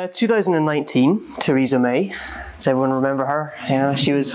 [0.00, 2.14] Uh, 2019, Theresa May,
[2.56, 3.52] does everyone remember her?
[3.68, 4.34] You know, she was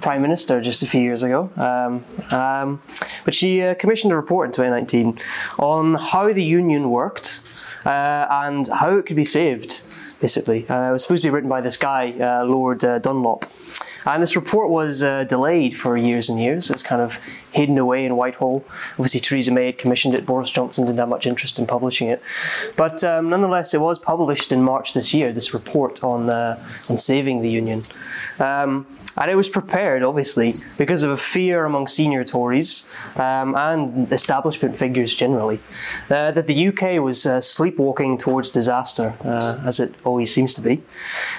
[0.00, 1.50] prime minister just a few years ago.
[1.56, 2.82] Um, um,
[3.24, 5.18] but she uh, commissioned a report in 2019
[5.58, 7.42] on how the union worked
[7.84, 9.84] uh, and how it could be saved.
[10.20, 13.44] Basically, uh, it was supposed to be written by this guy, uh, Lord uh, Dunlop.
[14.06, 16.70] And this report was uh, delayed for years and years.
[16.70, 17.18] It was kind of
[17.52, 18.64] hidden away in Whitehall.
[18.92, 20.26] Obviously, Theresa May had commissioned it.
[20.26, 22.20] Boris Johnson didn't have much interest in publishing it.
[22.76, 26.98] But um, nonetheless, it was published in March this year, this report on, uh, on
[26.98, 27.82] saving the Union.
[28.40, 34.12] Um, and it was prepared, obviously, because of a fear among senior Tories um, and
[34.12, 35.60] establishment figures generally
[36.10, 40.60] uh, that the UK was uh, sleepwalking towards disaster, uh, as it always seems to
[40.60, 40.82] be.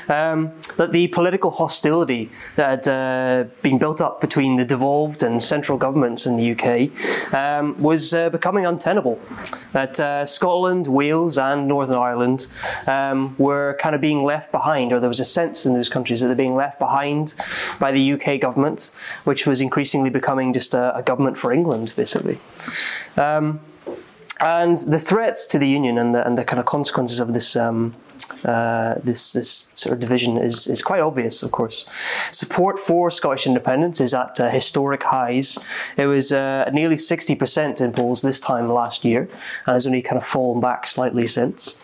[0.08, 5.42] Um, that the political hostility that had uh, been built up between the devolved and
[5.42, 9.20] central governments in the UK um, was uh, becoming untenable.
[9.72, 12.48] That uh, Scotland, Wales, and Northern Ireland
[12.88, 16.22] um, were kind of being left behind, or there was a sense in those countries
[16.22, 17.34] that they're being left behind
[17.80, 18.92] by the UK government,
[19.24, 22.40] which was increasingly becoming just a, a government for England, basically.
[23.18, 23.60] Um,
[24.42, 27.56] and the threats to the union and the, and the kind of consequences of this
[27.56, 27.96] um,
[28.44, 31.88] uh, this this of division is, is quite obvious, of course.
[32.32, 35.58] Support for Scottish independence is at uh, historic highs.
[35.98, 39.30] It was uh, nearly 60% in polls this time last year,
[39.66, 41.84] and has only kind of fallen back slightly since.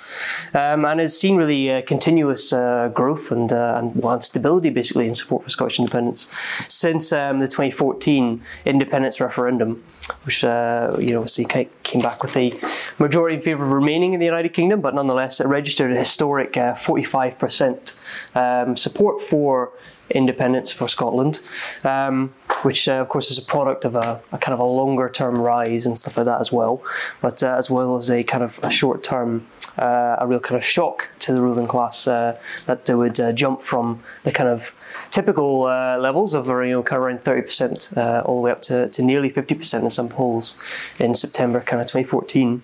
[0.54, 4.70] Um, and has seen really uh, continuous uh, growth and, uh, and, well, and stability,
[4.70, 6.32] basically, in support for Scottish independence
[6.68, 9.84] since um, the 2014 independence referendum,
[10.24, 11.46] which you know obviously
[11.84, 12.54] came back with a
[13.00, 16.54] majority in favour of remaining in the United Kingdom, but nonetheless it registered a historic
[16.54, 17.91] 45%
[18.36, 19.72] um, support for
[20.14, 21.40] independence for Scotland,
[21.84, 25.10] um, which uh, of course is a product of a, a, kind of a longer
[25.10, 26.84] term rise and stuff like that as well,
[27.22, 29.48] but uh, as well as a kind of a short term,
[29.78, 33.32] uh, a real kind of shock to the ruling class uh, that they would uh,
[33.32, 34.76] jump from the kind of
[35.10, 38.90] typical uh, levels of you know, kind of around 30% all the way up to,
[38.90, 40.58] to nearly 50% in some polls
[41.00, 42.64] in September kind of 2014.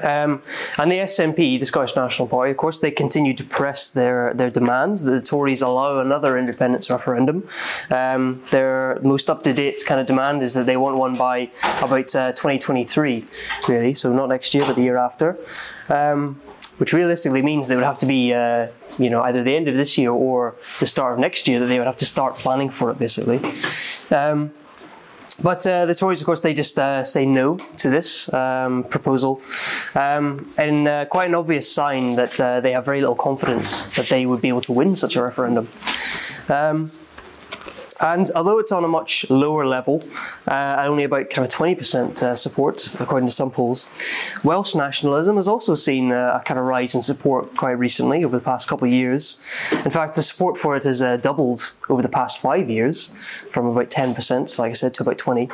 [0.00, 0.42] Um,
[0.78, 4.50] and the SNP, the Scottish National Party, of course, they continue to press their, their
[4.50, 5.02] demands.
[5.02, 7.46] That the Tories allow another independence referendum.
[7.90, 11.50] Um, their most up to date kind of demand is that they want one by
[11.82, 13.26] about uh, 2023,
[13.68, 15.38] really, so not next year, but the year after.
[15.88, 16.40] Um,
[16.78, 19.76] which realistically means they would have to be, uh, you know, either the end of
[19.76, 22.70] this year or the start of next year that they would have to start planning
[22.70, 23.40] for it, basically.
[24.10, 24.52] Um,
[25.42, 29.40] but uh, the Tories, of course, they just uh, say no to this um, proposal,
[29.94, 34.08] um, and uh, quite an obvious sign that uh, they have very little confidence that
[34.08, 35.68] they would be able to win such a referendum.
[36.48, 36.90] Um,
[38.02, 40.02] and although it's on a much lower level,
[40.48, 43.88] uh, only about kind of 20% uh, support, according to some polls,
[44.42, 48.36] Welsh nationalism has also seen uh, a kind of rise in support quite recently over
[48.36, 49.40] the past couple of years.
[49.84, 53.14] In fact, the support for it has uh, doubled over the past five years,
[53.50, 55.48] from about 10%, like I said, to about 20.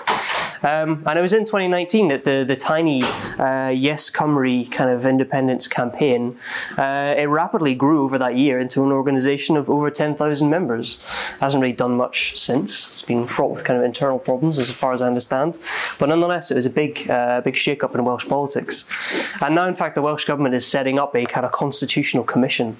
[0.62, 3.02] Um, and it was in 2019 that the, the tiny
[3.38, 6.38] uh, Yes Cymru kind of independence campaign,
[6.76, 11.00] uh, it rapidly grew over that year into an organisation of over 10,000 members.
[11.41, 12.88] Hasn't really done much since.
[12.88, 15.58] It's been fraught with kind of internal problems, as far as I understand.
[15.98, 18.84] But nonetheless, it was a big, uh, big shake-up in Welsh politics.
[19.42, 22.76] And now, in fact, the Welsh government is setting up a kind of constitutional commission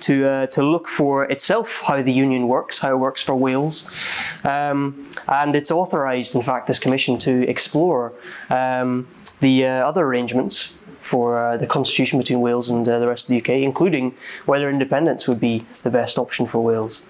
[0.00, 3.76] to uh, to look for itself how the union works, how it works for Wales,
[4.44, 8.12] um, and it's authorised, in fact, this commission to explore
[8.50, 9.08] um,
[9.40, 13.28] the uh, other arrangements for uh, the constitution between Wales and uh, the rest of
[13.28, 14.14] the UK, including
[14.44, 17.06] whether independence would be the best option for Wales.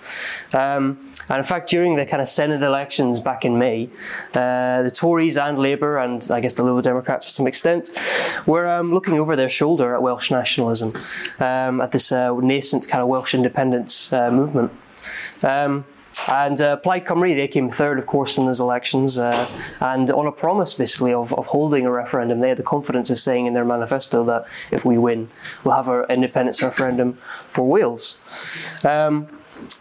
[0.52, 0.98] Um,
[1.30, 3.88] and in fact, during the kind of Senedd elections back in May,
[4.34, 7.90] uh, the Tories and Labour, and I guess the Liberal Democrats to some extent,
[8.46, 10.92] were um, looking over their shoulder at Welsh nationalism,
[11.40, 14.72] um, at this uh, nascent kind of Welsh independence uh, movement.
[15.42, 15.86] Um,
[16.28, 19.18] and uh, Plaid Cymru, they came third, of course, in those elections.
[19.18, 19.48] Uh,
[19.80, 23.20] and on a promise, basically, of, of holding a referendum, they had the confidence of
[23.20, 25.30] saying in their manifesto that if we win,
[25.64, 28.20] we'll have our independence referendum for Wales.
[28.84, 29.28] Um,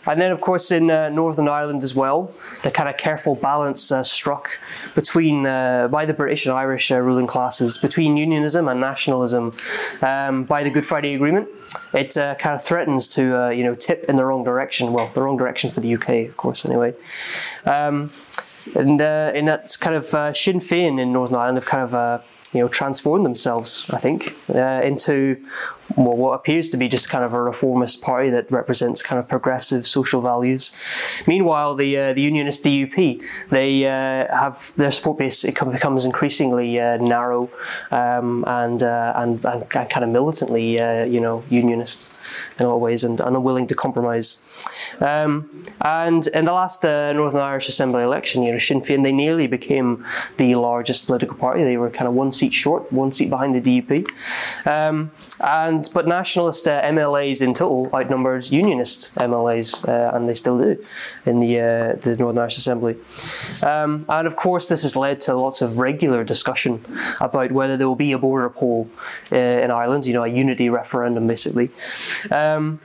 [0.08, 2.32] and then, of course, in uh, Northern Ireland as well,
[2.64, 4.60] the kind of careful balance uh, struck
[4.94, 9.54] between uh, by the British and Irish uh, ruling classes between unionism and nationalism
[10.02, 11.48] um, by the Good Friday Agreement.
[11.94, 14.94] It uh, kind of threatens to uh, you know tip in the wrong direction.
[14.94, 16.94] Well, the wrong direction for the UK, of course, anyway.
[17.66, 18.12] Um,
[18.74, 20.06] and in that kind of
[20.36, 22.24] Sinn Féin in Northern Ireland have kind of
[22.56, 25.38] you know, transformed themselves, I think, uh, into
[25.98, 29.28] well, what appears to be just kind of a reformist party that represents kind of
[29.28, 30.72] progressive social values.
[31.28, 36.80] Meanwhile, the uh, the Unionist DUP they uh, have their support base it becomes increasingly
[36.80, 37.50] uh, narrow
[37.92, 42.20] um, and, uh, and, and kind of militantly uh, you know unionist
[42.58, 44.38] in a lot of ways and unwilling to compromise.
[45.00, 49.12] Um, and in the last uh, Northern Irish Assembly election, you know, Sinn Féin, they
[49.12, 50.06] nearly became
[50.38, 51.64] the largest political party.
[51.64, 54.08] They were kind of one seat short, one seat behind the DUP.
[54.66, 55.12] Um,
[55.42, 60.84] and but nationalist uh, MLAs in total outnumbered unionist MLAs, uh, and they still do
[61.26, 62.96] in the uh, the Northern Irish Assembly.
[63.64, 66.82] Um, and of course, this has led to lots of regular discussion
[67.20, 68.90] about whether there will be a border poll
[69.32, 70.06] uh, in Ireland.
[70.06, 71.70] You know, a unity referendum, basically.
[72.32, 72.80] Um,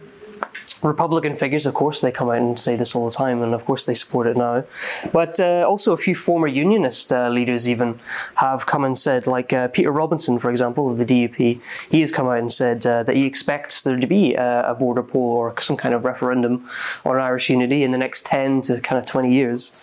[0.83, 3.65] Republican figures, of course, they come out and say this all the time, and of
[3.65, 4.65] course they support it now.
[5.13, 8.01] But uh, also a few former unionist uh, leaders even
[8.37, 12.11] have come and said, like uh, Peter Robinson, for example, of the DUP, he has
[12.11, 15.33] come out and said uh, that he expects there to be a, a, border poll
[15.33, 16.69] or some kind of referendum
[17.05, 19.77] on Irish unity in the next 10 to kind of 20 years.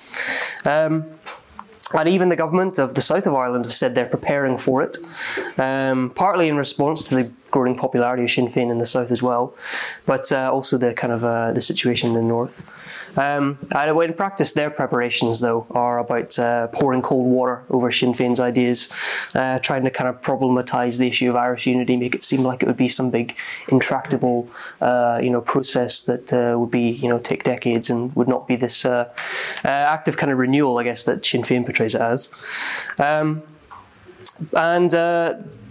[0.66, 1.06] Um,
[1.94, 4.98] and even the government of the south of Ireland have said they're preparing for it,
[5.58, 9.24] um, partly in response to the growing popularity of Sinn Féin in the south as
[9.24, 9.56] well,
[10.06, 12.58] but uh, also the kind of uh, the situation in the north.
[13.18, 18.14] Um, and in practice, their preparations, though, are about uh, pouring cold water over Sinn
[18.14, 18.90] Féin's ideas,
[19.34, 22.62] uh, trying to kind of problematize the issue of Irish unity, make it seem like
[22.62, 23.36] it would be some big,
[23.70, 24.48] intractable,
[24.82, 28.48] uh, you know, process that uh, would be, you know, take decades and would not
[28.48, 28.86] be this
[29.66, 32.30] active kind of renewal, I guess, that Sinn Féin portrays it as.
[33.00, 33.42] Um,
[34.54, 34.94] and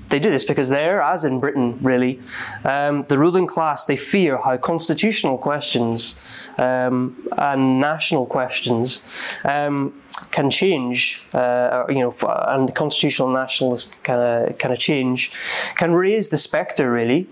[0.08, 2.20] they do this because there, as in Britain, really,
[2.64, 6.18] um, the ruling class they fear how constitutional questions
[6.58, 9.02] um, and national questions
[9.44, 9.92] um,
[10.30, 12.14] can change, uh, you know,
[12.48, 15.30] and constitutional nationalist kind of kind of change
[15.76, 17.28] can raise the spectre really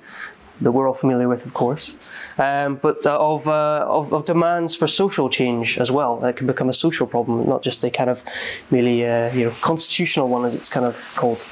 [0.60, 1.96] that we're all familiar with, of course,
[2.38, 6.18] um, but uh, of, uh, of, of demands for social change as well.
[6.20, 8.22] That can become a social problem, not just a kind of
[8.70, 11.44] merely uh, you know constitutional one, as it's kind of called.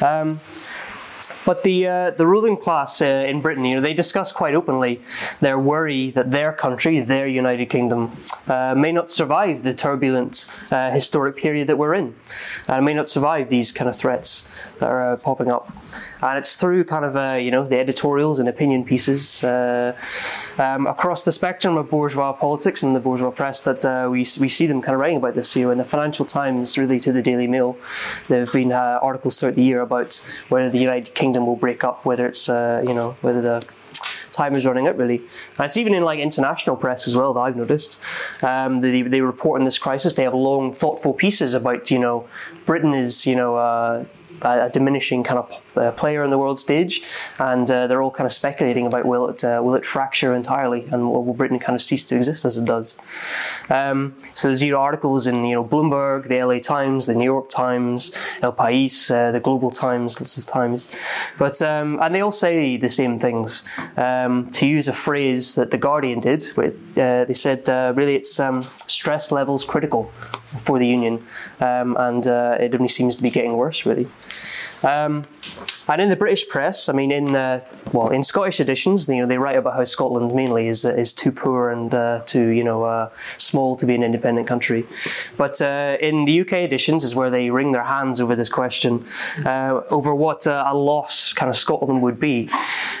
[0.00, 0.40] Um,
[1.44, 5.00] but the uh, the ruling class uh, in Britain, you know, they discuss quite openly
[5.40, 8.12] their worry that their country, their United Kingdom,
[8.48, 12.14] uh, may not survive the turbulent uh, historic period that we're in,
[12.68, 14.48] and may not survive these kind of threats
[14.80, 15.70] that are uh, popping up.
[16.22, 21.22] And it's through kind of uh, you know the editorials and opinion pieces um, across
[21.22, 24.94] the spectrum of bourgeois politics and the bourgeois press that we we see them kind
[24.94, 25.54] of writing about this.
[25.54, 27.76] You know, in the Financial Times, really to the Daily Mail,
[28.28, 30.14] there have been articles throughout the year about
[30.48, 33.64] whether the United Kingdom kingdom will break up, whether it's uh, you know whether the
[34.30, 35.18] time is running out really.
[35.58, 38.02] And it's even in like international press as well that I've noticed.
[38.42, 40.14] Um, they, they report on this crisis.
[40.14, 42.28] They have long, thoughtful pieces about you know
[42.66, 43.56] Britain is you know.
[43.56, 44.04] Uh,
[44.42, 47.02] a diminishing kind of uh, player on the world stage,
[47.38, 50.86] and uh, they're all kind of speculating about will it uh, will it fracture entirely,
[50.90, 52.96] and will, Britain kind of cease to exist as it does.
[53.68, 57.24] Um, so there's you know articles in you know Bloomberg, the LA Times, the New
[57.24, 60.90] York Times, El País, uh, the Global Times, lots of times,
[61.38, 63.64] but um, and they all say the same things.
[63.96, 68.38] Um, to use a phrase that the Guardian did, with, uh, they said really it's
[68.38, 70.12] um, stress levels critical
[70.58, 71.26] for the union,
[71.60, 74.06] um, and uh, it only seems to be getting worse, really.
[74.82, 75.24] Um,
[75.88, 77.60] and in the British press, I mean, in uh,
[77.92, 81.32] well, in Scottish editions, you know, they write about how Scotland mainly is is too
[81.32, 84.86] poor and uh, too you know uh, small to be an independent country.
[85.36, 89.06] But uh, in the UK editions is where they wring their hands over this question,
[89.44, 92.50] uh, over what uh, a loss kind of Scotland would be.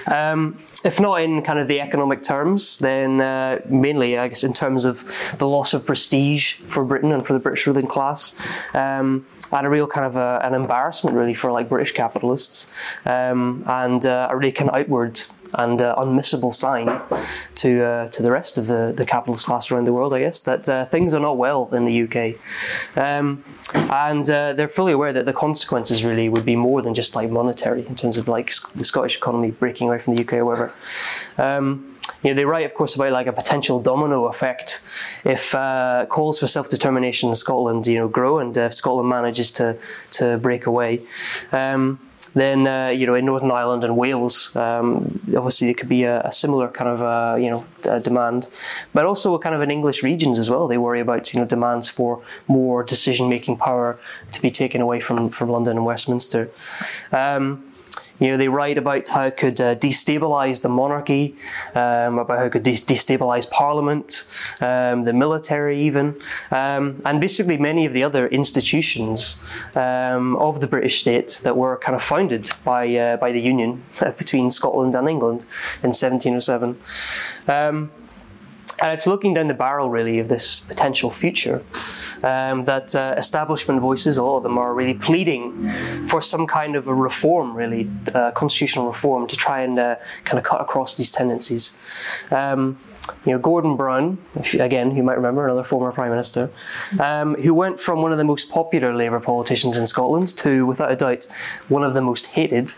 [0.06, 4.52] Um, if not in kind of the economic terms, then uh, mainly, I guess, in
[4.52, 5.04] terms of
[5.38, 8.38] the loss of prestige for Britain and for the British ruling class,
[8.74, 12.70] um, and a real kind of a, an embarrassment really for like British capitalists,
[13.06, 15.22] um, and uh, a really kind of outward
[15.56, 16.86] and uh, unmissable sign
[17.56, 20.42] to uh, to the rest of the, the capitalist class around the world, I guess,
[20.42, 22.96] that uh, things are not well in the UK.
[22.96, 23.44] Um,
[23.74, 27.30] and uh, they're fully aware that the consequences really would be more than just like
[27.30, 30.72] monetary in terms of like the Scottish economy breaking away from the UK or whatever.
[31.38, 34.82] Um, you know, they write, of course, about like a potential domino effect
[35.24, 39.78] if uh, calls for self-determination in Scotland, you know, grow and if Scotland manages to
[40.12, 41.02] to break away.
[41.52, 42.00] Um,
[42.34, 46.20] then uh, you know in Northern Ireland and Wales, um, obviously there could be a,
[46.22, 48.48] a similar kind of uh, you know demand,
[48.92, 50.68] but also kind of in English regions as well.
[50.68, 53.98] They worry about you know demands for more decision making power
[54.32, 56.50] to be taken away from from London and Westminster.
[57.12, 57.64] Um,
[58.20, 61.36] you know, they write about how it could uh, destabilize the monarchy,
[61.74, 64.28] um, about how it could de- destabilize parliament,
[64.60, 69.42] um, the military, even, um, and basically many of the other institutions
[69.74, 73.82] um, of the British state that were kind of founded by uh, by the Union
[74.18, 75.46] between Scotland and England
[75.82, 76.78] in 1707.
[77.48, 77.90] Um,
[78.82, 81.62] and it's looking down the barrel, really, of this potential future
[82.24, 86.74] um, that uh, establishment voices, a lot of them are really pleading for some kind
[86.74, 90.96] of a reform, really, uh, constitutional reform, to try and uh, kind of cut across
[90.96, 91.76] these tendencies.
[92.30, 92.78] Um,
[93.24, 94.18] you know, Gordon Brown,
[94.54, 96.50] again, you might remember, another former Prime Minister,
[97.00, 100.92] um, who went from one of the most popular Labour politicians in Scotland to, without
[100.92, 101.26] a doubt,
[101.68, 102.72] one of the most hated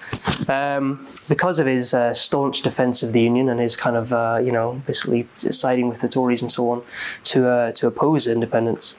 [0.49, 4.41] um, because of his uh, staunch defence of the Union and his kind of, uh,
[4.43, 6.83] you know, basically siding with the Tories and so on
[7.25, 8.99] to, uh, to oppose independence.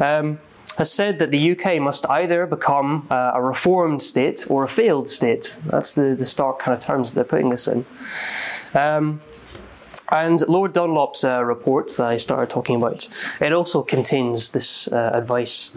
[0.00, 0.40] Um,
[0.76, 5.08] has said that the UK must either become uh, a reformed state or a failed
[5.08, 5.58] state.
[5.64, 7.86] That's the, the stark kind of terms that they're putting this in.
[8.74, 9.22] Um,
[10.10, 13.08] and Lord Dunlop's uh, report that I started talking about,
[13.40, 15.74] it also contains this uh, advice,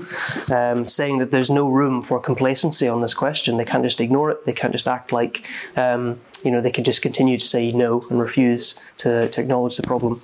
[0.51, 3.57] um, saying that there's no room for complacency on this question.
[3.57, 4.45] They can't just ignore it.
[4.45, 5.43] They can't just act like,
[5.75, 9.77] um, you know, they can just continue to say no and refuse to, to acknowledge
[9.77, 10.21] the problem.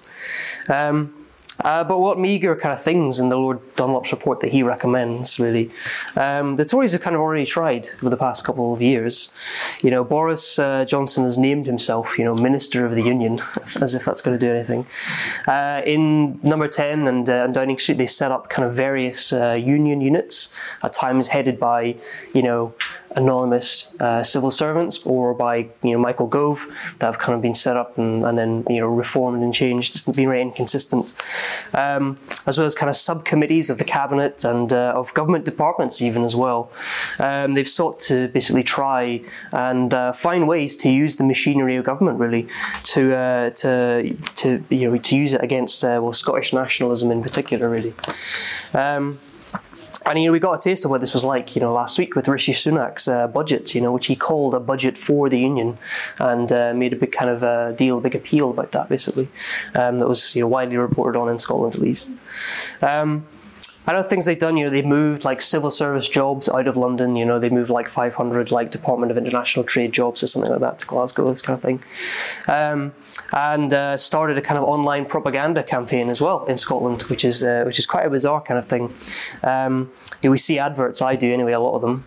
[0.70, 1.25] Um,
[1.64, 5.40] uh, but what meagre kind of things in the Lord Dunlop's report that he recommends,
[5.40, 5.72] really?
[6.16, 9.34] Um, the Tories have kind of already tried over the past couple of years.
[9.82, 13.42] You know, Boris uh, Johnson has named himself, you know, Minister of the Union,
[13.82, 14.86] as if that's going to do anything.
[15.48, 19.32] Uh, in Number 10 and, uh, and, Downing Street, they set up kind of various
[19.32, 21.96] uh, union units, at times headed by,
[22.34, 22.74] you know,
[23.16, 26.68] anonymous uh, civil servants or by you know Michael Gove
[27.00, 29.96] that have kind of been set up and, and then you know reformed and changed.
[29.96, 31.14] It's been very inconsistent,
[31.74, 36.02] um, as well as kind of subcommittees of the cabinet and uh, of government departments
[36.02, 36.72] even as well.
[37.20, 41.86] Um, they've sought to basically try and uh, find ways to use the machinery of
[41.86, 42.48] government really
[42.84, 47.24] to uh, to to you know to use it against uh, well Scottish nationalism in
[47.24, 47.94] particular really.
[48.74, 49.20] Um,
[50.06, 51.98] and you know, we got a taste of what this was like, you know, last
[51.98, 55.40] week with Rishi Sunak's uh, budget, you know, which he called a budget for the
[55.40, 55.78] union,
[56.20, 59.28] and uh, made a big kind of uh, deal, big appeal about that, basically.
[59.74, 62.16] Um, that was you know widely reported on in Scotland, at least.
[62.82, 63.26] Um,
[63.88, 66.76] I know things they've done, you know, they moved like civil service jobs out of
[66.76, 70.52] London, you know, they moved like 500 like Department of International Trade jobs or something
[70.52, 71.84] like that to Glasgow, this kind of thing.
[72.48, 72.94] Um,
[73.32, 77.44] and uh, started a kind of online propaganda campaign as well in Scotland, which is
[77.44, 78.94] uh, which is quite a bizarre kind of thing.
[79.44, 79.92] Um,
[80.24, 82.06] we see adverts, I do anyway, a lot of them,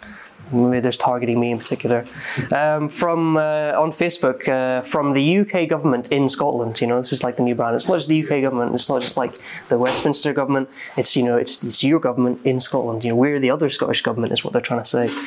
[0.52, 2.04] maybe there's targeting me in particular,
[2.52, 6.80] um, from uh, on Facebook uh, from the UK government in Scotland.
[6.80, 7.76] You know, this is like the new brand.
[7.76, 8.74] It's not just the UK government.
[8.74, 9.38] It's not just like
[9.68, 10.68] the Westminster government.
[10.96, 13.04] It's you know, it's it's your government in Scotland.
[13.04, 15.08] You know, we're the other Scottish government is what they're trying to say.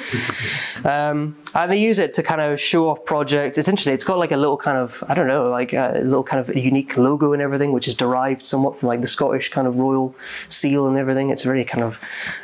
[0.83, 3.57] Um, and they use it to kind of show off projects.
[3.57, 3.93] It's interesting.
[3.93, 6.55] It's got like a little kind of I don't know, like a little kind of
[6.55, 10.15] unique logo and everything, which is derived somewhat from like the Scottish kind of royal
[10.47, 11.29] seal and everything.
[11.29, 11.99] It's very kind of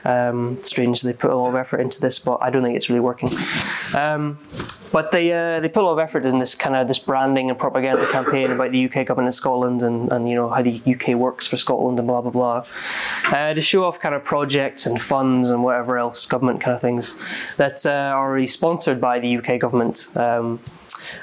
[0.05, 1.01] um, strange.
[1.01, 3.29] They put a lot of effort into this, but I don't think it's really working.
[3.95, 4.37] Um,
[4.91, 7.49] but they uh, they put a lot of effort in this kind of this branding
[7.49, 10.81] and propaganda campaign about the UK government in Scotland and, and you know how the
[10.85, 12.65] UK works for Scotland and blah blah blah
[13.31, 16.81] uh, to show off kind of projects and funds and whatever else government kind of
[16.81, 17.15] things
[17.57, 20.07] that uh, are already sponsored by the UK government.
[20.15, 20.59] Um,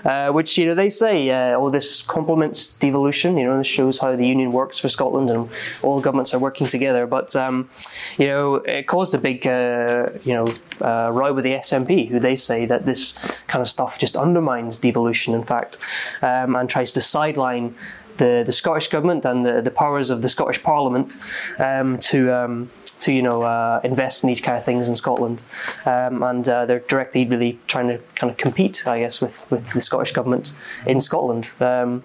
[0.05, 3.37] uh, which you know they say, uh, oh, this complements devolution.
[3.37, 5.49] You know, this shows how the union works for Scotland, and
[5.83, 7.07] all governments are working together.
[7.07, 7.71] But um,
[8.19, 10.47] you know, it caused a big uh, you know
[10.81, 14.77] uh, row with the SNP, who they say that this kind of stuff just undermines
[14.77, 15.79] devolution, in fact,
[16.23, 17.75] um, and tries to sideline
[18.17, 21.17] the, the Scottish government and the, the powers of the Scottish Parliament
[21.59, 22.71] um, to um,
[23.05, 25.45] to you know uh, invest in these kind of things in Scotland,
[25.87, 29.73] um, and uh, they're directly really trying to kind of compete, I guess, with with
[29.73, 30.53] the Scottish government
[30.87, 31.53] in Scotland.
[31.61, 32.03] Um,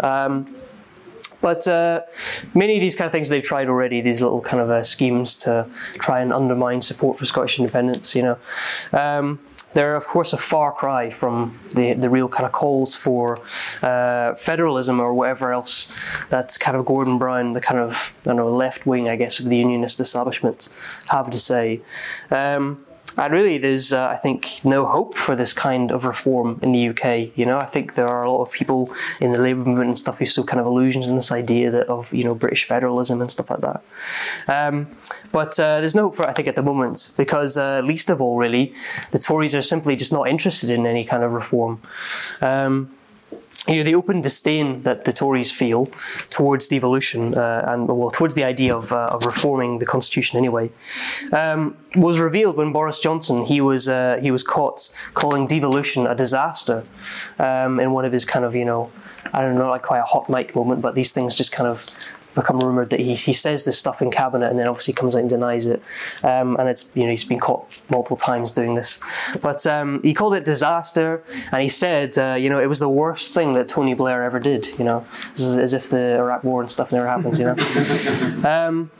[0.00, 0.54] um,
[1.40, 2.02] but uh,
[2.54, 5.34] many of these kind of things they've tried already, these little kind of uh, schemes
[5.36, 8.38] to try and undermine support for Scottish independence, you know.
[9.74, 13.40] They're of course a far cry from the, the real kind of calls for
[13.82, 15.92] uh, federalism or whatever else
[16.30, 19.46] that kind of Gordon Brown, the kind of I know left wing, I guess, of
[19.46, 20.68] the unionist establishment
[21.08, 21.80] have to say.
[22.30, 22.84] Um,
[23.16, 26.88] and really, there's, uh, I think, no hope for this kind of reform in the
[26.88, 27.36] UK.
[27.36, 29.98] You know, I think there are a lot of people in the labour movement and
[29.98, 33.20] stuff who still kind of illusions in this idea that of you know British federalism
[33.20, 33.82] and stuff like that.
[34.48, 34.88] Um,
[35.30, 38.10] but uh, there's no hope for it, I think, at the moment because, uh, least
[38.10, 38.74] of all, really,
[39.10, 41.80] the Tories are simply just not interested in any kind of reform.
[42.40, 42.90] Um,
[43.68, 45.86] you know, the open disdain that the Tories feel
[46.30, 50.70] towards devolution uh, and well, towards the idea of, uh, of reforming the constitution anyway,
[51.32, 56.14] um, was revealed when Boris Johnson he was uh, he was caught calling devolution a
[56.14, 56.84] disaster
[57.38, 58.90] um, in one of his kind of you know
[59.32, 61.86] I don't know like quite a hot mic moment, but these things just kind of
[62.34, 65.20] become rumored that he, he says this stuff in cabinet and then obviously comes out
[65.20, 65.82] and denies it.
[66.22, 69.00] Um, and it's you know he's been caught multiple times doing this,
[69.40, 72.88] but um, he called it disaster and he said uh, you know it was the
[72.88, 74.66] worst thing that Tony Blair ever did.
[74.78, 77.38] You know, as if the Iraq War and stuff never happens.
[77.38, 78.48] You know.
[78.48, 78.90] um,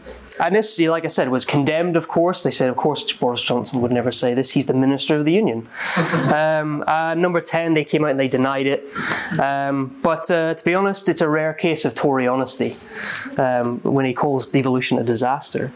[0.43, 2.43] and this, like I said, was condemned, of course.
[2.43, 4.51] They said, of course, Boris Johnson would never say this.
[4.51, 5.69] He's the Minister of the Union.
[6.35, 8.91] um, uh, number 10, they came out and they denied it.
[9.39, 12.77] Um, but uh, to be honest, it's a rare case of Tory honesty
[13.39, 15.73] um, when he calls devolution a disaster.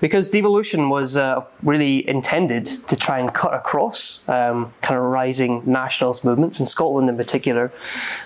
[0.00, 5.62] Because devolution was uh, really intended to try and cut across um, kind of rising
[5.66, 7.70] nationalist movements, in Scotland in particular.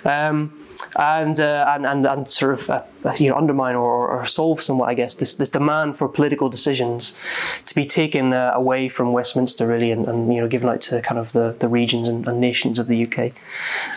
[0.04, 0.56] Um,
[0.96, 2.82] and, uh, and, and and sort of uh,
[3.18, 7.18] you know undermine or, or solve somewhat, I guess, this this demand for political decisions
[7.66, 11.00] to be taken uh, away from Westminster really, and, and, you know given out to
[11.02, 13.32] kind of the, the regions and, and nations of the UK.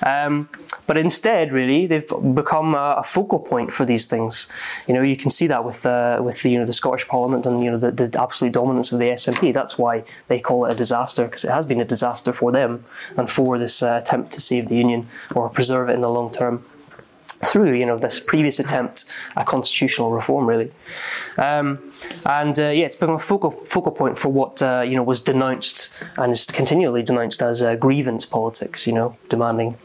[0.06, 0.50] Um,
[0.88, 4.52] but instead, really, they've become a, a, focal point for these things.
[4.88, 7.46] You know, you can see that with uh, with the, you know the Scottish Parliament
[7.46, 9.54] and you know the, the absolute dominance of the SNP.
[9.54, 12.86] That's why they call it a disaster because it has been a disaster for them
[13.18, 16.32] and for this uh, attempt to save the union or preserve it in the long
[16.32, 16.66] term
[17.44, 20.72] through you know this previous attempt at constitutional reform really.
[21.38, 21.92] Um,
[22.26, 25.20] and uh, yeah it's become a focal focal point for what uh, you know was
[25.20, 29.78] denounced and is continually denounced as uh, grievance politics you know demanding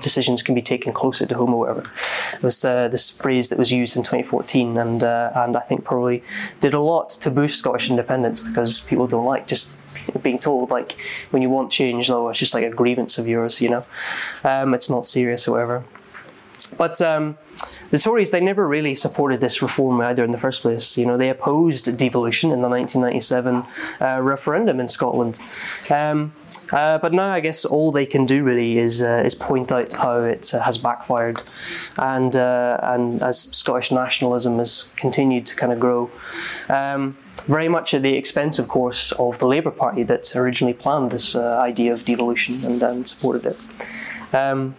[0.00, 1.90] decisions can be taken closer to home or whatever.
[2.34, 5.84] It was uh, this phrase that was used in 2014 and uh, and I think
[5.84, 6.22] probably
[6.60, 9.74] did a lot to boost Scottish independence because people don't like just
[10.22, 10.96] being told like
[11.30, 13.84] when you want change though it's just like a grievance of yours you know?
[14.44, 15.84] Um, it's not serious or whatever
[16.76, 17.38] but um,
[17.90, 20.98] the Tories, they never really supported this reform either in the first place.
[20.98, 23.64] You know, they opposed devolution in the 1997
[24.00, 25.40] uh, referendum in Scotland.
[25.90, 26.32] Um,
[26.72, 29.92] uh, but now I guess all they can do really is uh, is point out
[29.92, 31.42] how it uh, has backfired,
[31.96, 36.10] and uh, and as Scottish nationalism has continued to kind of grow,
[36.68, 37.16] um,
[37.46, 41.36] very much at the expense, of course, of the Labour Party that originally planned this
[41.36, 44.34] uh, idea of devolution and, and supported it.
[44.34, 44.74] Um,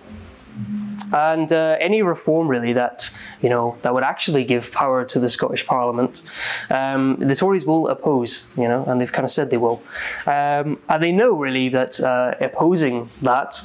[1.13, 3.10] and uh, any reform really that
[3.41, 6.30] you know that would actually give power to the Scottish Parliament,
[6.69, 8.52] um, the Tories will oppose.
[8.58, 9.82] You know, and they've kind of said they will,
[10.26, 13.62] um, and they know really that uh, opposing that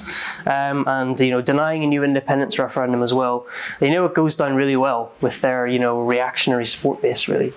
[0.46, 3.46] um, and you know denying a new independence referendum as well,
[3.80, 7.52] they know it goes down really well with their you know reactionary support base really.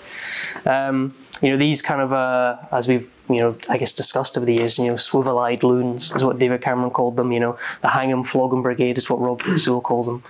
[0.65, 4.45] Um, you know, these kind of, uh, as we've, you know, I guess discussed over
[4.45, 7.89] the years, you know, swivel-eyed loons is what David Cameron called them, you know, the
[7.89, 10.23] hang 'em, flog 'em brigade is what Rob Sewell calls them.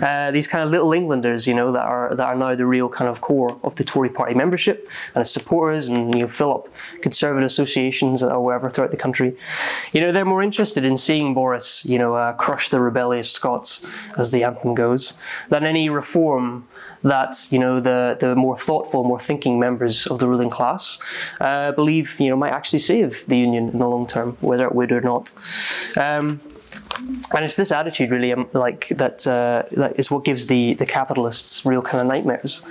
[0.00, 2.88] Uh, these kind of little Englanders, you know, that are, that are now the real
[2.88, 6.54] kind of core of the Tory party membership and its supporters and, you know, fill
[6.54, 6.68] up
[7.00, 9.36] conservative associations or wherever throughout the country.
[9.92, 13.86] You know, they're more interested in seeing Boris, you know, uh, crush the rebellious Scots,
[14.16, 15.18] as the anthem goes,
[15.48, 16.68] than any reform
[17.02, 20.98] that you know the the more thoughtful, more thinking members of the ruling class
[21.40, 24.74] uh, believe you know might actually save the union in the long term, whether it
[24.74, 25.32] would or not.
[25.96, 26.40] Um,
[27.34, 30.86] and it's this attitude really um, like that, uh, that is what gives the, the
[30.86, 32.66] capitalists real kind of nightmares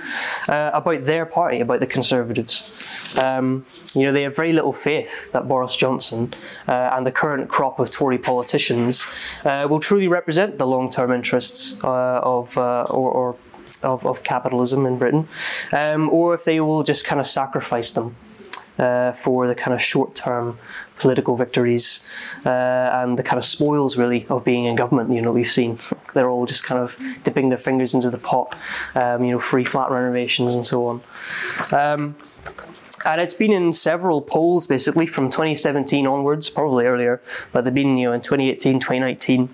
[0.48, 2.72] uh, about their party about the conservatives.
[3.16, 6.34] Um, you know they have very little faith that Boris Johnson
[6.68, 9.06] uh, and the current crop of Tory politicians
[9.44, 13.36] uh, will truly represent the long-term interests uh, of uh, or, or
[13.82, 15.28] of, of capitalism in Britain,
[15.72, 18.14] um, or if they will just kind of sacrifice them
[18.78, 20.58] uh, for the kind of short term
[20.98, 22.06] political victories
[22.46, 25.12] uh, and the kind of spoils really of being in government.
[25.12, 25.76] You know, we've seen
[26.14, 28.56] they're all just kind of dipping their fingers into the pot,
[28.94, 31.02] um, you know, free flat renovations and so on.
[31.72, 32.16] Um,
[33.04, 37.20] and it's been in several polls basically from 2017 onwards, probably earlier,
[37.52, 39.48] but they've been you know in 2018, 2019.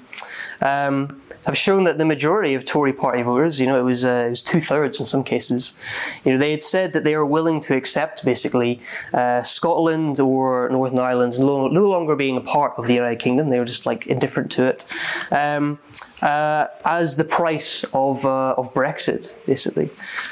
[0.60, 4.24] Um, have shown that the majority of Tory party voters, you know, it was, uh,
[4.26, 5.76] it was two thirds in some cases,
[6.24, 8.80] you know, they had said that they were willing to accept basically
[9.14, 13.50] uh, Scotland or Northern Ireland no, no, longer being a part of the United Kingdom.
[13.50, 14.84] They were just like indifferent to it.
[15.30, 15.78] Um,
[16.20, 19.90] uh, as the price of, uh, of Brexit, basically.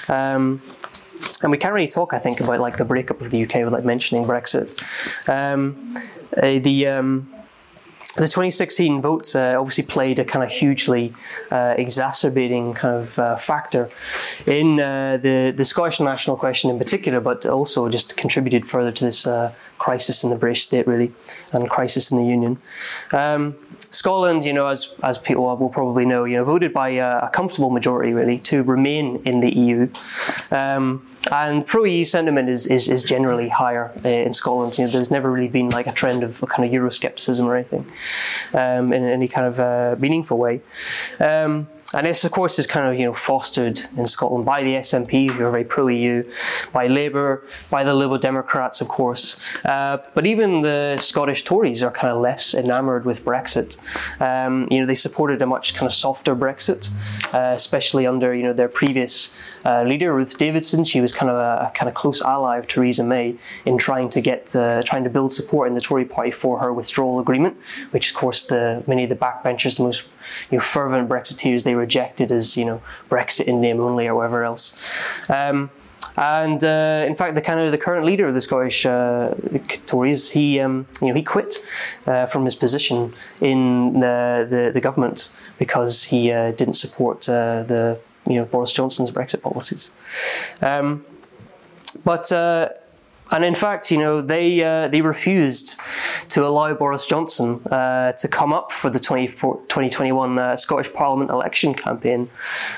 [0.09, 0.61] Um,
[1.43, 3.85] and we can't really talk, I think, about like the breakup of the UK without
[3.85, 4.69] mentioning Brexit.
[5.29, 5.97] Um,
[6.37, 7.31] uh, the um,
[8.17, 11.15] the 2016 votes uh, obviously played a kind of hugely
[11.51, 13.91] uh, exacerbating kind of uh, factor
[14.47, 19.05] in uh, the the Scottish national question in particular, but also just contributed further to
[19.05, 21.13] this uh, crisis in the British state, really,
[21.53, 22.59] and crisis in the Union.
[23.13, 27.19] Um, Scotland, you know, as as people will probably know, you know, voted by a,
[27.19, 29.89] a comfortable majority, really, to remain in the EU.
[30.51, 34.79] Um, and pro-EU sentiment is, is, is generally higher uh, in Scotland.
[34.79, 37.57] You know, there's never really been like a trend of a kind of Euroscepticism or
[37.57, 37.91] anything
[38.55, 40.61] um, in any kind of uh, meaningful way.
[41.21, 44.75] Um, and this, of course, is kind of you know fostered in Scotland by the
[44.75, 46.25] SNP, who are very pro-EU,
[46.73, 49.39] by Labour, by the Liberal Democrats, of course.
[49.65, 53.79] Uh, but even the Scottish Tories are kind of less enamoured with Brexit.
[54.21, 56.91] Um, you know, they supported a much kind of softer Brexit,
[57.33, 60.85] uh, especially under you know their previous uh, leader Ruth Davidson.
[60.85, 64.09] She was kind of a, a, kind of close ally of Theresa May in trying
[64.11, 67.57] to get trying to build support in the Tory party for her withdrawal agreement,
[67.93, 70.09] which of course the many of the backbenchers, the most
[70.51, 74.45] you know, fervent Brexiteers, they rejected as you know Brexit in name only or whatever
[74.45, 74.79] else.
[75.29, 75.71] Um,
[76.17, 79.35] and uh, in fact, the kind of the current leader of the Scottish uh,
[79.87, 81.57] Tories, he um, you know he quit
[82.07, 87.63] uh, from his position in the, the, the government because he uh, didn't support uh,
[87.63, 89.93] the you know Boris Johnson's Brexit policies.
[90.61, 91.05] Um,
[92.05, 92.71] but uh,
[93.31, 95.81] and in fact, you know, they uh, they refused
[96.31, 101.75] to allow Boris Johnson uh, to come up for the 2021 uh, Scottish Parliament election
[101.75, 102.31] campaign.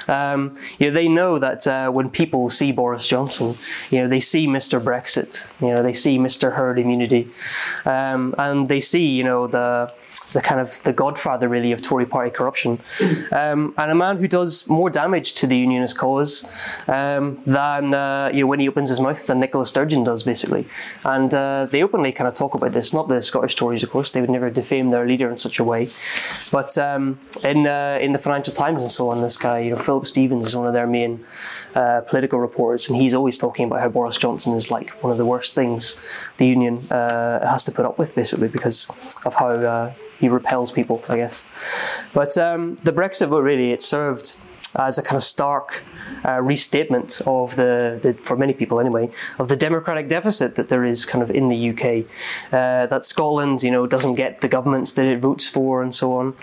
[0.07, 3.57] Um, you know, they know that uh, when people see Boris Johnson,
[3.91, 4.81] you know, they see Mr.
[4.81, 6.55] Brexit, you know, they see Mr.
[6.55, 7.31] Herd Immunity,
[7.85, 9.93] um, and they see, you know, the
[10.33, 12.81] the kind of the godfather really of Tory party corruption,
[13.33, 16.45] um, and a man who does more damage to the unionist cause
[16.87, 20.67] um, than uh, you know when he opens his mouth than Nicola Sturgeon does basically.
[21.05, 22.93] And uh, they openly kind of talk about this.
[22.93, 25.65] Not the Scottish Tories, of course; they would never defame their leader in such a
[25.65, 25.89] way.
[26.51, 29.79] But um, in uh, in the Financial Times and so on, this guy, you know,
[29.79, 31.25] Philip Stephens is one of their main
[31.75, 35.19] uh, political reporters, and he's always talking about how Boris Johnson is like one of
[35.19, 36.01] the worst things
[36.39, 38.91] the union uh, has to put up with, basically because
[39.25, 41.45] of how uh, he repels people, I guess.
[42.13, 44.37] But um, the Brexit vote really it served
[44.77, 45.83] as a kind of stark
[46.25, 50.85] uh, restatement of the, the, for many people anyway, of the democratic deficit that there
[50.85, 52.05] is kind of in the UK.
[52.53, 56.13] Uh, that Scotland, you know, doesn't get the governments that it votes for and so
[56.13, 56.35] on,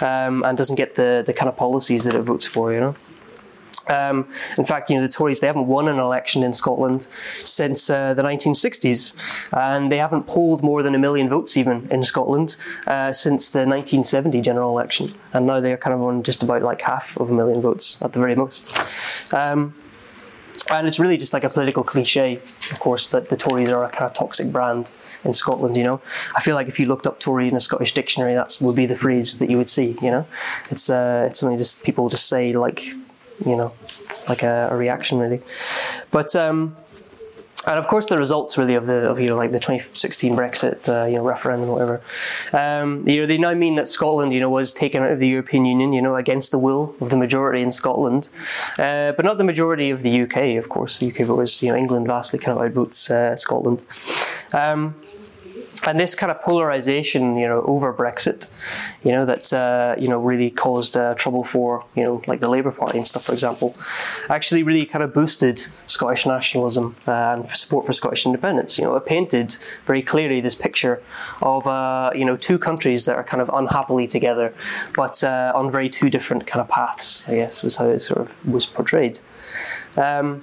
[0.00, 2.96] um, and doesn't get the, the kind of policies that it votes for, you know.
[3.88, 7.06] Um, in fact, you know, the Tories, they haven't won an election in Scotland
[7.42, 12.02] since uh, the 1960s, and they haven't polled more than a million votes even in
[12.02, 15.14] Scotland uh, since the 1970 general election.
[15.32, 18.12] And now they're kind of on just about like half of a million votes at
[18.12, 18.72] the very most.
[19.32, 19.74] Um,
[20.70, 23.88] and it's really just like a political cliche, of course, that the Tories are a
[23.88, 24.90] kind of toxic brand
[25.24, 25.76] in Scotland.
[25.76, 26.00] You know,
[26.34, 28.86] I feel like if you looked up Tory in a Scottish dictionary, that would be
[28.86, 29.96] the phrase that you would see.
[30.02, 30.26] You know,
[30.70, 32.94] it's uh, it's something just people just say like
[33.44, 33.72] you know,
[34.28, 35.42] like a, a reaction really.
[36.10, 36.76] But um,
[37.66, 40.88] and of course the results really of the of, you know like the 2016 Brexit
[40.88, 42.00] uh, you know referendum whatever.
[42.52, 45.28] Um, you know they now mean that Scotland you know was taken out of the
[45.28, 48.30] European Union you know against the will of the majority in Scotland.
[48.78, 50.98] Uh, but not the majority of the UK of course.
[50.98, 53.84] The UK vote was you know England vastly kind of outvotes uh, Scotland.
[54.52, 54.94] Um,
[55.86, 58.52] and this kind of polarization, you know, over Brexit,
[59.02, 62.48] you know, that uh, you know really caused uh, trouble for you know like the
[62.48, 63.76] Labour Party and stuff, for example,
[64.28, 68.78] actually really kind of boosted Scottish nationalism uh, and support for Scottish independence.
[68.78, 71.02] You know, it painted very clearly this picture
[71.42, 74.54] of uh, you know two countries that are kind of unhappily together,
[74.94, 77.28] but uh, on very two different kind of paths.
[77.28, 79.20] I guess was how it sort of was portrayed.
[79.96, 80.42] Um,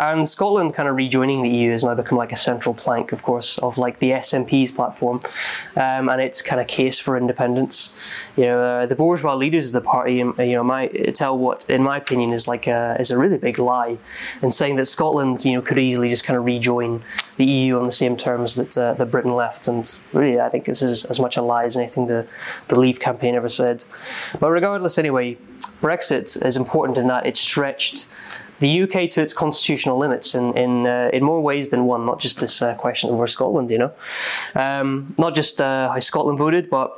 [0.00, 3.22] and Scotland kind of rejoining the EU has now become like a central plank, of
[3.22, 5.20] course, of like the SNP's platform
[5.76, 7.96] um, and its kind of case for independence.
[8.34, 11.68] You know, uh, the bourgeois leaders of the party, um, you know, might tell what,
[11.68, 13.98] in my opinion, is like a, is a really big lie,
[14.40, 17.02] in saying that Scotland, you know, could easily just kind of rejoin
[17.36, 19.68] the EU on the same terms that uh, that Britain left.
[19.68, 22.26] And really, I think this is as much a lie as anything the
[22.68, 23.84] the Leave campaign ever said.
[24.38, 25.36] But regardless, anyway,
[25.82, 28.09] Brexit is important in that it stretched
[28.60, 32.06] the UK to its constitutional limits in in, uh, in more ways than one.
[32.06, 33.92] Not just this uh, question over Scotland, you know,
[34.54, 36.88] um, not just uh, how Scotland voted, but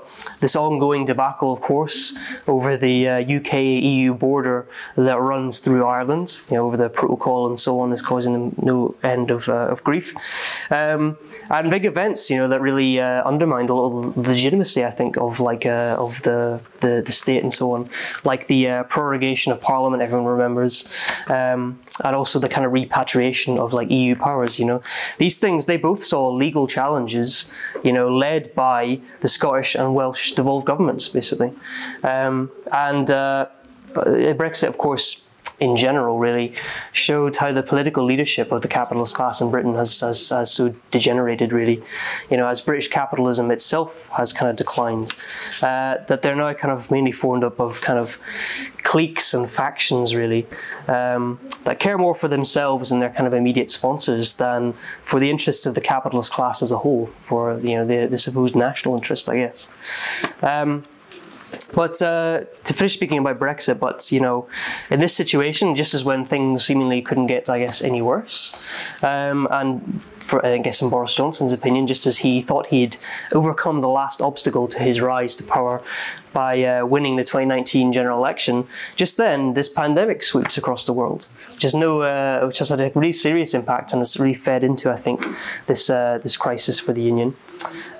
[0.40, 2.96] this ongoing debacle, of course, over the
[3.38, 6.40] UK uh, EU border that runs through Ireland.
[6.51, 9.72] You know, over the protocol and so on, is causing them no end of, uh,
[9.72, 10.14] of grief.
[10.70, 11.16] Um,
[11.51, 15.16] and big events, you know, that really uh, undermined a lot of legitimacy, I think,
[15.16, 17.88] of like of the, the, the state and so on,
[18.25, 20.03] like the prorogation of Parliament.
[20.03, 20.75] Everyone remembers,
[21.29, 21.52] um,
[22.05, 24.59] and also the kind of repatriation of like EU powers.
[24.59, 24.83] You know,
[25.19, 30.33] these things they both saw legal challenges, you know, led by the Scottish and Welsh
[30.33, 31.53] devolved governments, basically,
[32.03, 33.47] um, and uh,
[33.95, 35.29] Brexit, of course
[35.62, 36.53] in general really
[36.90, 40.75] showed how the political leadership of the capitalist class in Britain has, has, has so
[40.90, 41.81] degenerated really
[42.31, 45.12] you know as British capitalism itself has kind of declined
[45.62, 48.18] uh, that they're now kind of mainly formed up of kind of
[48.83, 50.44] cliques and factions really
[50.88, 54.72] um, that care more for themselves and their kind of immediate sponsors than
[55.03, 58.18] for the interests of the capitalist class as a whole for you know the, the
[58.18, 59.72] supposed national interest I guess.
[60.42, 60.85] Um,
[61.75, 64.47] but uh, to finish speaking about Brexit, but you know,
[64.91, 68.57] in this situation, just as when things seemingly couldn't get, I guess, any worse,
[69.03, 72.97] um, and for I guess in Boris Johnson's opinion, just as he thought he'd
[73.33, 75.83] overcome the last obstacle to his rise to power
[76.33, 81.29] by uh, winning the 2019 general election, just then this pandemic sweeps across the world,
[81.53, 84.65] which has no, uh, which has had a really serious impact and has really fed
[84.65, 85.25] into, I think,
[85.67, 87.37] this uh, this crisis for the union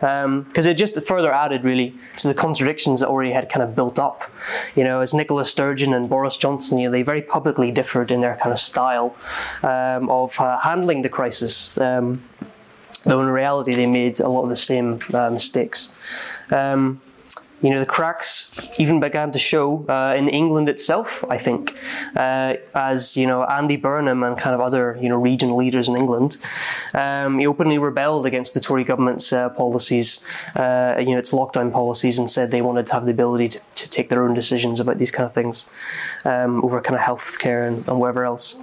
[0.01, 3.75] because um, it just further added really to the contradictions that already had kind of
[3.75, 4.31] built up.
[4.75, 8.21] You know, as Nicola Sturgeon and Boris Johnson, you know, they very publicly differed in
[8.21, 9.15] their kind of style
[9.63, 11.77] um, of uh, handling the crisis.
[11.79, 12.23] Um,
[13.05, 15.93] though in reality they made a lot of the same uh, mistakes.
[16.51, 17.01] Um,
[17.63, 21.77] you know, the cracks even began to show uh, in England itself, I think,
[22.17, 25.97] uh, as, you know, Andy Burnham and kind of other, you know, regional leaders in
[25.97, 26.37] England,
[26.93, 30.25] um, he openly rebelled against the Tory government's uh, policies,
[30.57, 33.61] uh, you know, its lockdown policies and said they wanted to have the ability to,
[33.77, 35.69] to take their own decisions about these kind of things
[36.25, 38.63] um, over kind of healthcare and, and whatever else.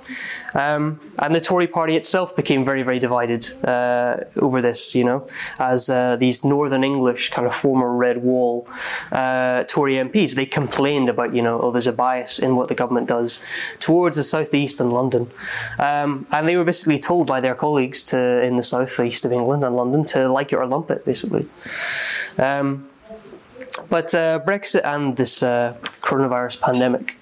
[0.53, 5.27] Um, and the Tory party itself became very, very divided uh, over this, you know,
[5.57, 8.67] as uh, these Northern English kind of former Red Wall
[9.11, 12.75] uh, Tory MPs, they complained about, you know, oh, there's a bias in what the
[12.75, 13.43] government does
[13.79, 15.31] towards the southeast and London.
[15.77, 19.63] Um, and they were basically told by their colleagues to in the southeast of England
[19.63, 21.47] and London to like it or lump it, basically.
[22.37, 22.89] Um,
[23.89, 27.15] but uh, Brexit and this uh, coronavirus pandemic,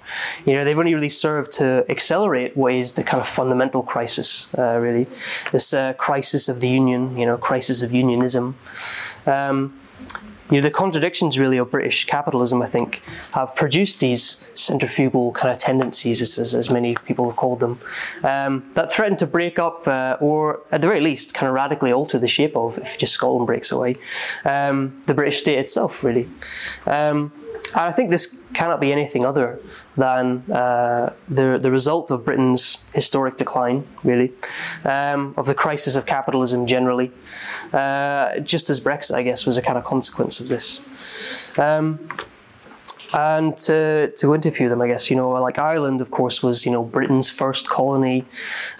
[0.45, 4.53] you know, they've only really served to accelerate what is the kind of fundamental crisis,
[4.58, 5.08] uh, really,
[5.51, 8.56] this uh, crisis of the union, you know, crisis of unionism.
[9.25, 9.80] Um,
[10.49, 13.01] you know, the contradictions really of British capitalism, I think,
[13.33, 17.79] have produced these centrifugal kind of tendencies, as, as many people have called them,
[18.23, 21.91] um, that threaten to break up uh, or, at the very least, kind of radically
[21.91, 23.97] alter the shape of, if just Scotland breaks away,
[24.45, 26.29] um, the British state itself, really.
[26.86, 27.31] Um,
[27.73, 29.60] and I think this cannot be anything other
[29.95, 34.32] than uh, the, the result of Britain's historic decline, really,
[34.86, 37.12] um, of the crisis of capitalism generally,
[37.73, 41.58] uh, just as Brexit, I guess, was a kind of consequence of this.
[41.60, 42.10] Um,
[43.13, 46.71] and to, to interview them, I guess, you know, like Ireland, of course, was, you
[46.71, 48.25] know, Britain's first colony,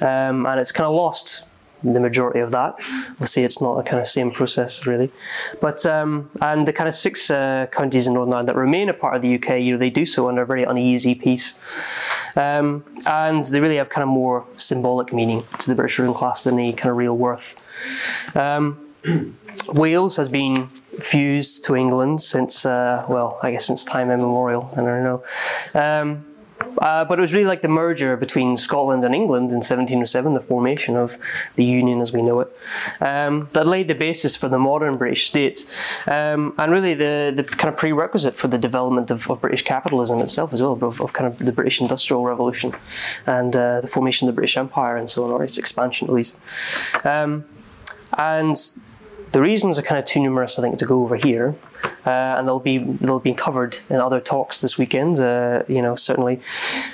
[0.02, 1.47] um, and it's kind of lost
[1.84, 2.76] the majority of that.
[3.20, 5.12] We'll it's not a kind of same process really.
[5.62, 8.94] But um, and the kind of six uh, counties in Northern Ireland that remain a
[8.94, 11.56] part of the UK, you know, they do so under a very uneasy peace.
[12.36, 16.42] Um, and they really have kind of more symbolic meaning to the British ruling class
[16.42, 17.56] than any kind of real worth.
[18.36, 18.88] Um,
[19.74, 24.72] Wales has been fused to England since, uh, well, I guess since time immemorial.
[24.74, 25.24] I don't know.
[26.80, 30.40] Uh, but it was really like the merger between Scotland and England in 1707, the
[30.40, 31.18] formation of
[31.56, 32.56] the Union as we know it,
[33.02, 35.66] um, that laid the basis for the modern British state,
[36.08, 40.20] um, and really the, the kind of prerequisite for the development of, of British capitalism
[40.20, 42.74] itself as well, of, of, kind of the British Industrial Revolution
[43.26, 46.14] and uh, the formation of the British Empire and so on, or its expansion at
[46.14, 46.40] least.
[47.04, 47.46] Um,
[48.18, 48.56] and
[49.32, 51.56] the reasons are kind of too numerous, I think, to go over here,
[52.06, 55.20] and they'll be they'll be covered in other talks this weekend.
[55.20, 56.42] Uh, you know, certainly,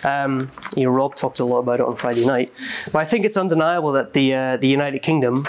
[0.03, 2.51] um, you know, Rob talked a lot about it on Friday night,
[2.91, 5.47] but I think it's undeniable that the uh, the United Kingdom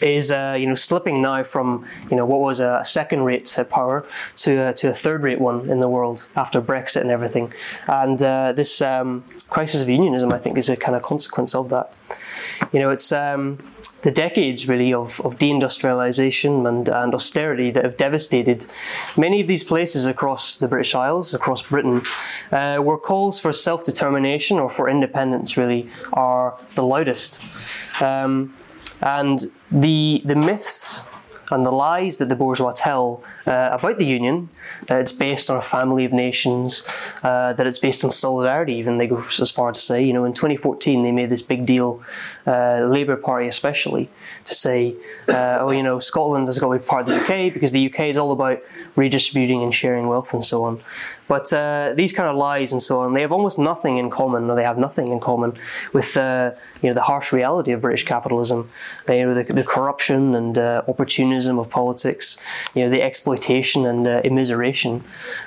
[0.00, 4.06] is uh, you know slipping now from you know what was a second-rate power
[4.36, 7.52] to uh, to a third-rate one in the world after Brexit and everything,
[7.86, 11.68] and uh, this um, crisis of unionism I think is a kind of consequence of
[11.70, 11.92] that.
[12.72, 13.58] You know, it's um,
[14.02, 18.66] the decades really of, of deindustrialization and, and austerity that have devastated
[19.16, 22.02] many of these places across the British Isles, across Britain,
[22.52, 27.42] uh, where calls for self determination or for independence really are the loudest.
[28.02, 28.54] Um,
[29.00, 31.00] and the, the myths
[31.50, 34.50] and the lies that the bourgeois tell uh, about the union,
[34.86, 36.86] that it's based on a family of nations,
[37.22, 40.24] uh, that it's based on solidarity, even they go as far to say, you know,
[40.26, 42.02] in 2014 they made this big deal,
[42.46, 44.10] uh, Labour Party especially,
[44.44, 44.94] to say,
[45.28, 47.90] uh, oh, you know, Scotland has got to be part of the UK because the
[47.90, 48.62] UK is all about
[48.96, 50.82] redistributing and sharing wealth and so on.
[51.26, 54.48] But uh, these kind of lies and so on, they have almost nothing in common,
[54.48, 55.58] or they have nothing in common
[55.92, 58.70] with uh, you know the harsh reality of British capitalism,
[59.08, 62.42] you know the, the corruption and uh, opportunism of politics,
[62.74, 63.37] you know the exploitation
[63.86, 65.02] and uh, immiseration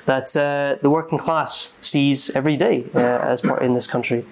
[0.06, 4.26] that uh, the working class sees every day uh, as part in this country.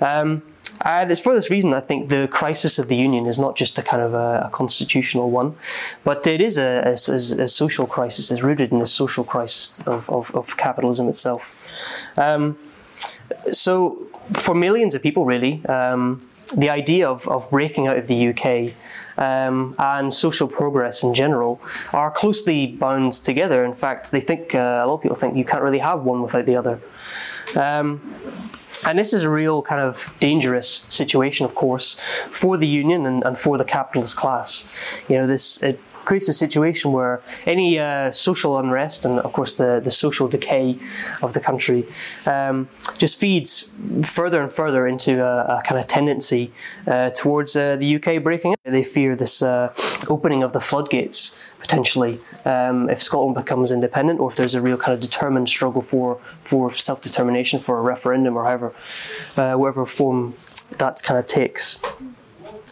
[0.00, 0.42] Um,
[0.82, 3.78] and it's for this reason I think the crisis of the union is not just
[3.78, 5.56] a kind of a, a constitutional one,
[6.04, 8.30] but it is a, a, a, social crisis.
[8.30, 11.54] It's rooted in the social crisis of, of, of capitalism itself.
[12.16, 12.58] Um,
[13.52, 18.28] so, for millions of people, really, um, the idea of, of breaking out of the
[18.28, 18.74] UK
[19.20, 21.60] um, and social progress in general
[21.92, 23.64] are closely bound together.
[23.64, 26.22] In fact, they think uh, a lot of people think you can't really have one
[26.22, 26.80] without the other.
[27.54, 28.14] Um,
[28.86, 33.22] and this is a real kind of dangerous situation, of course, for the union and,
[33.24, 34.72] and for the capitalist class.
[35.08, 35.80] You know, this it
[36.10, 40.76] creates a situation where any uh, social unrest and, of course, the, the social decay
[41.22, 41.86] of the country
[42.26, 42.68] um,
[42.98, 46.52] just feeds further and further into a, a kind of tendency
[46.88, 48.58] uh, towards uh, the UK breaking up.
[48.64, 49.72] They fear this uh,
[50.08, 54.78] opening of the floodgates potentially um, if Scotland becomes independent or if there's a real
[54.78, 58.74] kind of determined struggle for for self determination for a referendum or however
[59.36, 60.34] uh, whatever form
[60.78, 61.80] that kind of takes.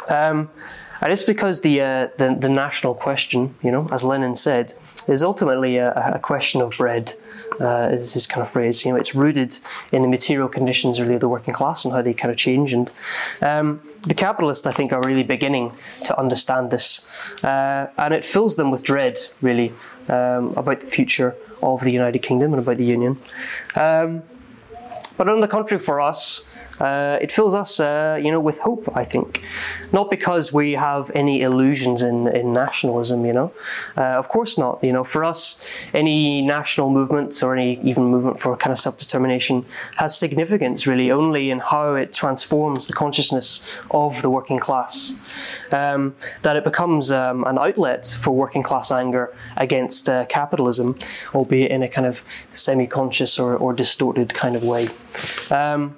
[0.09, 0.51] Um,
[1.01, 4.75] and it's because the, uh, the, the national question, you know, as Lenin said,
[5.07, 7.15] is ultimately a, a question of bread.
[7.61, 8.85] Uh, is his kind of phrase.
[8.85, 9.57] You know, it's rooted
[9.91, 12.73] in the material conditions really of the working class and how they kind of change.
[12.73, 12.93] And
[13.41, 15.73] um, the capitalists, I think, are really beginning
[16.05, 17.09] to understand this,
[17.43, 19.73] uh, and it fills them with dread, really,
[20.09, 23.19] um, about the future of the United Kingdom and about the Union.
[23.75, 24.23] Um,
[25.17, 26.49] but on the contrary, for us,
[26.81, 28.89] uh, it fills us, uh, you know, with hope.
[28.95, 29.43] I think,
[29.93, 33.25] not because we have any illusions in, in nationalism.
[33.27, 33.53] You know,
[33.97, 34.83] uh, of course not.
[34.83, 35.65] You know, for us,
[35.95, 39.65] any national movement or any even movement for kind of self determination
[39.97, 45.15] has significance really only in how it transforms the consciousness of the working class.
[45.73, 50.97] Um, that it becomes um, an outlet for working class anger against uh, capitalism,
[51.35, 52.21] albeit in a kind of
[52.53, 54.89] semi-conscious or, or distorted kind of way.
[55.51, 55.97] Um,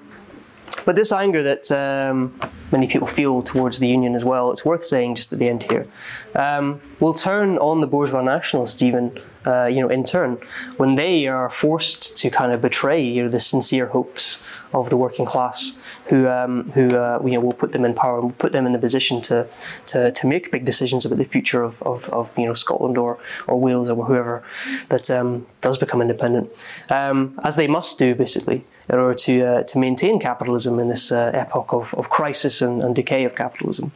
[0.84, 2.38] but this anger that um,
[2.72, 5.62] many people feel towards the union as well, it's worth saying just at the end
[5.64, 5.86] here,
[6.34, 10.38] um, will turn on the bourgeois nationalists even, uh, you know, in turn,
[10.76, 14.96] when they are forced to kind of betray, you know, the sincere hopes of the
[14.96, 18.36] working class, who, um, who uh, you know, will put them in power and will
[18.36, 19.46] put them in the position to,
[19.86, 23.18] to, to make big decisions about the future of, of, of you know, Scotland or,
[23.46, 24.42] or Wales or whoever
[24.88, 26.50] that um, does become independent,
[26.90, 31.12] um, as they must do, basically in order to, uh, to maintain capitalism in this
[31.12, 33.92] uh, epoch of, of crisis and, and decay of capitalism.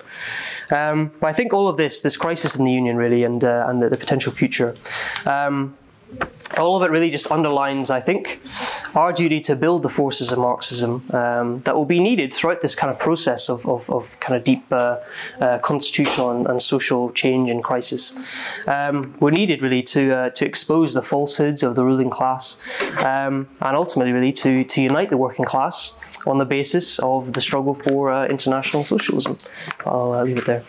[0.71, 3.67] Um, but I think all of this, this crisis in the union really, and, uh,
[3.67, 4.77] and the, the, potential future,
[5.27, 5.77] um,
[6.57, 8.41] all of it really just underlines, I think,
[8.95, 12.75] our duty to build the forces of Marxism um, that will be needed throughout this
[12.75, 14.99] kind of process of, of, of kind of deep uh,
[15.41, 18.17] uh, constitutional and, and, social change and crisis.
[18.67, 22.59] Um, we're needed really to uh, to expose the falsehoods of the ruling class
[23.05, 27.41] um, and ultimately really to, to unite the working class on the basis of the
[27.41, 29.37] struggle for uh, international socialism.
[29.85, 30.65] I'll uh, leave it there.